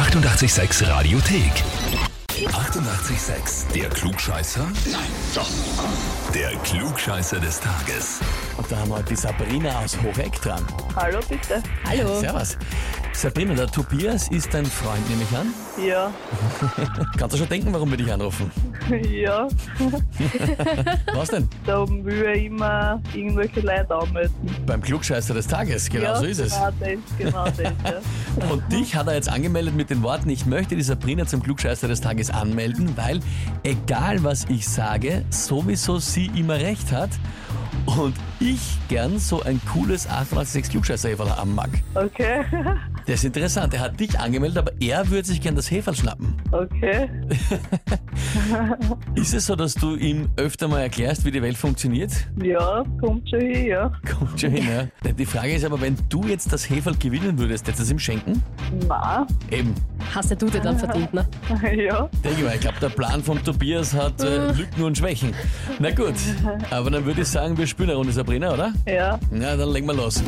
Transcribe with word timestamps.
886 0.00 0.88
Radiothek. 0.88 1.52
88,6. 2.30 3.70
Der 3.74 3.90
Klugscheißer? 3.90 4.66
Nein, 4.90 5.02
doch. 5.34 5.50
Der 6.34 6.52
Klugscheißer 6.64 7.38
des 7.38 7.60
Tages. 7.60 8.20
Und 8.56 8.72
da 8.72 8.78
haben 8.78 8.88
wir 8.88 8.96
heute 8.96 9.10
die 9.10 9.16
Sabrina 9.16 9.78
aus 9.78 9.98
Hocheck 10.02 10.40
dran. 10.40 10.64
Hallo, 10.96 11.18
bitte. 11.28 11.62
Hallo. 11.86 12.18
Servus. 12.18 12.56
Sabrina, 13.12 13.52
der 13.52 13.66
Tobias 13.66 14.28
ist 14.28 14.54
dein 14.54 14.64
Freund, 14.64 15.06
nehme 15.10 15.22
ich 15.22 15.36
an. 15.36 15.52
Ja, 15.86 16.10
Kannst 17.18 17.34
du 17.34 17.38
schon 17.38 17.48
denken, 17.48 17.70
warum 17.70 17.90
wir 17.90 17.98
dich 17.98 18.10
anrufen? 18.10 18.50
ja. 19.10 19.48
Was 21.14 21.28
denn? 21.28 21.46
Da 21.66 21.86
will 21.86 22.22
er 22.22 22.34
immer 22.34 23.02
irgendwelche 23.14 23.60
Leute 23.60 23.94
anmelden. 23.94 24.34
Beim 24.64 24.80
Klugscheißer 24.80 25.34
des 25.34 25.46
Tages, 25.46 25.90
genau 25.90 26.04
ja, 26.04 26.16
so 26.16 26.24
ist 26.24 26.38
es. 26.38 26.54
Genau 26.54 26.70
das, 26.80 27.18
genau 27.18 27.44
das, 27.44 27.58
ja. 27.58 28.00
Und 28.50 28.62
dich 28.72 28.94
hat 28.94 29.06
er 29.08 29.14
jetzt 29.14 29.28
angemeldet 29.28 29.74
mit 29.74 29.90
den 29.90 30.02
Worten, 30.02 30.30
ich 30.30 30.46
möchte 30.46 30.76
die 30.76 30.82
Sabrina 30.82 31.26
zum 31.26 31.42
Klugscheißer 31.42 31.88
des 31.88 32.00
Tages 32.00 32.30
anmelden, 32.30 32.96
weil 32.96 33.20
egal 33.62 34.22
was 34.22 34.44
ich 34.48 34.68
sage, 34.68 35.24
sowieso 35.30 35.98
sie 35.98 36.26
immer 36.34 36.54
recht 36.54 36.92
hat 36.92 37.10
und 37.86 38.14
ich 38.38 38.78
gern 38.88 39.18
so 39.18 39.42
ein 39.42 39.60
cooles 39.72 40.06
886 40.06 40.70
klugscheißer 40.70 41.38
am 41.38 41.54
mag. 41.54 41.70
Okay, 41.94 42.44
Das 43.06 43.16
ist 43.16 43.24
interessant, 43.24 43.74
er 43.74 43.80
hat 43.80 43.98
dich 43.98 44.18
angemeldet, 44.18 44.58
aber 44.58 44.72
er 44.80 45.08
würde 45.10 45.26
sich 45.26 45.40
gern 45.40 45.56
das 45.56 45.70
Heferl 45.70 45.96
schnappen. 45.96 46.34
okay. 46.52 47.08
Ist 49.14 49.34
es 49.34 49.46
so, 49.46 49.56
dass 49.56 49.74
du 49.74 49.96
ihm 49.96 50.28
öfter 50.36 50.68
mal 50.68 50.80
erklärst, 50.80 51.24
wie 51.24 51.30
die 51.30 51.42
Welt 51.42 51.56
funktioniert? 51.56 52.12
Ja, 52.42 52.84
kommt 53.00 53.28
schon 53.28 53.40
hin, 53.40 53.66
ja. 53.66 53.92
Kommt 54.18 54.40
schon 54.40 54.50
hin, 54.52 54.66
ja. 54.68 55.12
Die 55.12 55.26
Frage 55.26 55.52
ist 55.54 55.64
aber, 55.64 55.80
wenn 55.80 55.96
du 56.08 56.24
jetzt 56.24 56.52
das 56.52 56.68
Heferl 56.68 56.96
gewinnen 56.96 57.38
würdest, 57.38 57.66
hättest 57.66 57.80
du 57.80 57.84
es 57.84 57.90
ihm 57.90 57.98
schenken? 57.98 58.42
Nein, 58.88 59.26
Eben. 59.50 59.74
Hast 60.14 60.30
ja 60.30 60.36
du 60.36 60.46
dir 60.46 60.60
dann 60.60 60.78
verdient, 60.78 61.12
ne? 61.12 61.26
ja. 61.76 62.08
Denke 62.24 62.44
mal, 62.44 62.54
ich 62.54 62.60
glaube, 62.60 62.78
der 62.80 62.88
Plan 62.88 63.22
von 63.22 63.42
Tobias 63.44 63.94
hat 63.94 64.20
äh, 64.22 64.52
Lücken 64.52 64.82
und 64.82 64.98
Schwächen. 64.98 65.32
Na 65.78 65.90
gut, 65.90 66.14
aber 66.70 66.90
dann 66.90 67.04
würde 67.04 67.22
ich 67.22 67.28
sagen, 67.28 67.56
wir 67.56 67.66
spielen 67.66 67.90
eine 67.90 67.98
Runde 67.98 68.12
Sabrina, 68.12 68.52
oder? 68.52 68.72
Ja, 68.86 69.18
Na, 69.30 69.56
dann 69.56 69.70
legen 69.70 69.86
wir 69.86 69.94
los. 69.94 70.22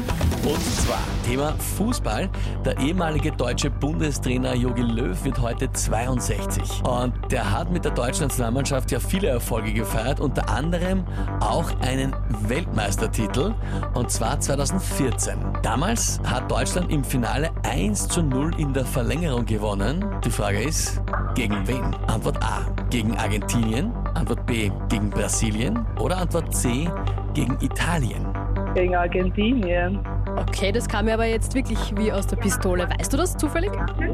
Und 0.45 0.63
zwar 0.63 0.99
Thema 1.27 1.53
Fußball. 1.77 2.29
Der 2.65 2.79
ehemalige 2.79 3.33
deutsche 3.33 3.71
Bundestrainer 3.71 4.55
Jogi 4.55 4.83
Löw 4.83 5.25
wird 5.25 5.41
heute 5.41 5.71
62. 5.73 6.83
Und 6.85 7.13
der 7.31 7.51
hat 7.51 7.71
mit 7.73 7.82
der 7.85 7.93
deutschen 7.93 8.25
Nationalmannschaft 8.25 8.91
ja 8.91 9.01
viele 9.01 9.29
Erfolge 9.29 9.73
gefeiert, 9.73 10.21
unter 10.21 10.49
anderem 10.49 11.05
auch 11.41 11.71
einen 11.81 12.15
Weltmeistertitel, 12.49 13.55
und 13.95 14.11
zwar 14.11 14.39
2014. 14.41 15.39
Damals 15.63 16.21
hat 16.25 16.51
Deutschland 16.51 16.93
im 16.93 17.05
Finale 17.05 17.51
1 17.65 18.09
zu 18.09 18.23
0 18.23 18.53
in 18.59 18.73
der 18.73 18.85
Verlängerung 18.85 19.45
gewonnen. 19.47 20.05
Die 20.25 20.31
Frage 20.31 20.63
ist, 20.63 21.01
gegen 21.35 21.67
wen? 21.67 21.83
Antwort 22.07 22.43
A, 22.43 22.67
gegen 22.91 23.17
Argentinien. 23.17 23.93
Antwort 24.15 24.47
B, 24.47 24.71
gegen 24.89 25.11
Brasilien. 25.11 25.85
Oder 25.99 26.19
Antwort 26.19 26.55
C, 26.55 26.89
gegen 27.35 27.57
Italien. 27.61 28.27
gegen 28.75 28.95
Argentinien. 28.97 30.01
Okay, 30.37 30.73
das 30.73 30.89
kam 30.89 31.05
mir 31.07 31.15
aber 31.15 31.27
jetzt 31.27 31.55
wirklich 31.55 31.79
wie 31.97 32.13
aus 32.13 32.27
der 32.27 32.37
Pistole. 32.37 32.89
Weißt 32.99 33.13
du 33.13 33.17
das 33.17 33.37
zufällig? 33.37 33.71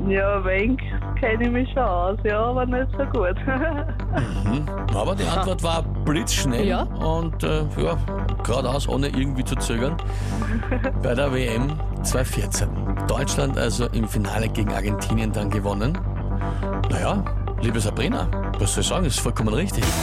Ja, 0.08 0.44
wenig 0.44 0.80
kenne 1.20 1.44
ich 1.44 1.50
mich 1.50 1.69
schon 1.72 1.83
aus, 1.83 2.19
ja, 2.25 2.41
aber 2.41 2.66
nicht 2.66 2.88
so 2.92 3.05
gut. 3.06 3.36
Aber 4.94 5.14
die 5.14 5.25
Antwort 5.25 5.62
war 5.62 5.83
blitzschnell 5.83 6.66
Ja. 6.66 6.83
und 6.83 7.42
äh, 7.44 7.62
ja, 7.77 7.97
geradeaus, 8.44 8.88
ohne 8.88 9.08
irgendwie 9.08 9.44
zu 9.44 9.55
zögern. 9.56 9.97
Bei 11.02 11.14
der 11.14 11.33
WM 11.33 11.78
2014. 12.02 12.69
Deutschland 13.06 13.58
also 13.58 13.86
im 13.92 14.08
Finale 14.08 14.48
gegen 14.48 14.72
Argentinien 14.72 15.32
dann 15.32 15.50
gewonnen. 15.50 15.97
Naja, 16.91 17.22
liebe 17.60 17.80
Sabrina, 17.80 18.28
was 18.58 18.75
soll 18.75 18.82
ich 18.82 18.88
sagen, 18.88 19.05
ist 19.06 19.20
vollkommen 19.20 19.55
richtig. 19.55 19.84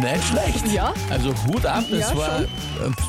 Nicht 0.00 0.24
schlecht. 0.24 0.72
Ja. 0.72 0.92
Also 1.10 1.30
Hut 1.46 1.64
ab, 1.66 1.84
das 1.90 2.00
Ja, 2.10 2.16
war 2.16 2.38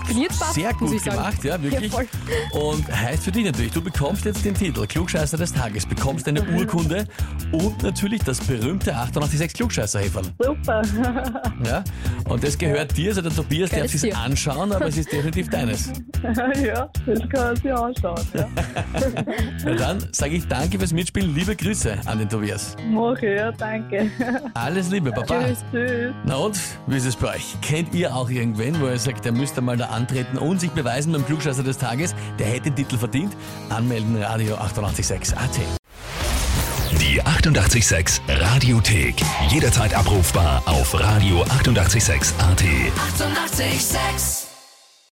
Bin 0.07 0.17
äh, 0.23 0.27
baff, 0.27 0.51
sehr 0.53 0.71
muss 0.73 0.79
gut 0.79 0.93
ich 0.93 1.01
sagen. 1.03 1.17
gemacht, 1.17 1.43
ja, 1.43 1.61
wirklich. 1.61 1.91
Ja, 1.91 2.59
und 2.59 2.87
heißt 2.91 3.23
für 3.23 3.31
dich 3.31 3.45
natürlich, 3.45 3.71
du 3.71 3.81
bekommst 3.81 4.25
jetzt 4.25 4.43
den 4.45 4.53
Titel 4.53 4.85
Klugscheißer 4.85 5.37
des 5.37 5.53
Tages, 5.53 5.85
bekommst 5.85 6.27
eine 6.27 6.43
Urkunde 6.43 7.05
und 7.51 7.81
natürlich 7.83 8.21
das 8.23 8.39
berühmte 8.39 8.95
886 8.95 9.53
klugscheißer 9.53 9.99
-Häferl. 9.99 10.25
Super. 10.39 10.81
Ja? 11.65 11.83
Und 12.27 12.43
das 12.43 12.57
gehört 12.57 12.95
dir, 12.97 13.09
also 13.09 13.21
der 13.21 13.33
Tobias 13.33 13.69
darf 13.69 13.77
Gehört 13.77 13.91
sich 13.91 14.01
dir. 14.01 14.17
anschauen, 14.17 14.71
aber 14.71 14.87
es 14.87 14.97
ist 14.97 15.11
definitiv 15.11 15.49
deines. 15.49 15.91
ja, 16.63 16.89
das 17.05 17.19
kann 17.29 17.45
man 17.45 17.55
sich 17.55 17.73
anschauen, 17.73 18.21
ja. 18.33 18.47
Na 19.65 19.73
dann 19.73 20.07
sage 20.11 20.35
ich 20.35 20.47
danke 20.47 20.77
fürs 20.77 20.91
Mitspielen, 20.93 21.33
liebe 21.33 21.55
Grüße 21.55 21.97
an 22.05 22.19
den 22.19 22.29
Tobias. 22.29 22.75
Mach 22.89 23.15
ich, 23.17 23.37
ja, 23.37 23.51
danke. 23.51 24.09
Alles 24.53 24.89
Liebe, 24.89 25.11
Baba. 25.11 25.45
Tschüss. 25.45 25.65
Tschüss. 25.71 26.13
Na 26.25 26.35
und, 26.35 26.59
wie 26.87 26.97
ist 26.97 27.05
es 27.05 27.15
bei 27.15 27.35
euch? 27.35 27.55
Kennt 27.61 27.93
ihr 27.93 28.15
auch 28.15 28.29
irgendwen, 28.29 28.79
wo 28.79 28.87
ihr 28.87 28.99
sagt, 28.99 29.25
der 29.25 29.31
müsste 29.31 29.61
mal 29.61 29.77
da 29.77 29.85
antreten 29.87 30.37
und 30.37 30.59
sich 30.59 30.71
beweisen 30.71 31.13
beim 31.13 31.25
Klugscheißer 31.25 31.63
des 31.63 31.77
Tages? 31.77 32.15
Der 32.39 32.47
hätte 32.47 32.71
den 32.71 32.75
Titel 32.75 32.97
verdient? 32.97 33.35
Anmelden, 33.69 34.21
Radio 34.21 34.55
886 34.55 35.37
AT. 35.37 35.59
Die 36.99 37.21
88,6 37.21 38.21
Radiothek. 38.27 39.15
Jederzeit 39.49 39.93
abrufbar 39.93 40.63
auf 40.65 40.93
radio886.at. 40.95 42.61
88,6. 42.61 43.65
Eighty-eight, 43.65 43.81
sex. 43.81 44.54